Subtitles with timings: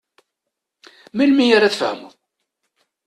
[1.15, 2.13] Melmi ara tfehmeḍ?